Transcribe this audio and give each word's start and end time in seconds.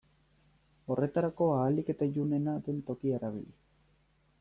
Horretarako 0.95 1.51
ahalik 1.57 1.95
eta 1.95 2.11
ilunena 2.15 2.59
den 2.71 2.85
tokia 2.91 3.23
erabili. 3.23 3.59